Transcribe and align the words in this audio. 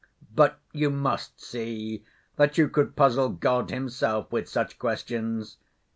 But 0.33 0.57
you 0.73 0.89
must 0.89 1.39
see 1.39 2.03
that 2.35 2.57
you 2.57 2.69
could 2.69 2.95
puzzle 2.95 3.29
God 3.29 3.69
Himself 3.69 4.31
with 4.31 4.49
such 4.49 4.79
questions. 4.79 5.57